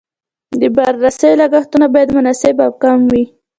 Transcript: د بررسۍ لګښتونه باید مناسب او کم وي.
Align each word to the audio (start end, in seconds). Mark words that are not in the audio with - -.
د 0.61 0.63
بررسۍ 0.75 1.31
لګښتونه 1.41 1.85
باید 1.93 2.09
مناسب 2.17 2.55
او 2.65 2.71
کم 2.81 2.99
وي. 3.11 3.23